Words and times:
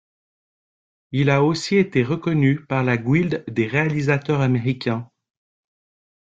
Il 1.11 1.29
a 1.29 1.43
aussi 1.43 1.75
été 1.77 2.01
reconnu 2.01 2.65
par 2.65 2.83
la 2.83 2.97
guilde 2.97 3.43
des 3.47 3.67
réalisateurs 3.67 4.41
américains. 4.41 5.07